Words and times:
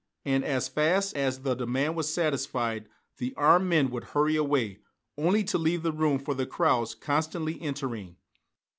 And 0.25 0.43
as 0.43 0.67
fast 0.67 1.15
as 1.15 1.41
the 1.41 1.53
demand 1.53 1.95
was 1.95 2.11
satisfied, 2.11 2.89
the 3.19 3.35
armed 3.37 3.67
men 3.69 3.91
would 3.91 4.03
hurry 4.03 4.35
away, 4.35 4.79
only 5.15 5.43
to 5.43 5.59
leave 5.59 5.85
room 5.85 6.17
for 6.17 6.33
the 6.33 6.47
crowds 6.47 6.95
constantly 6.95 7.61
entering. 7.61 8.15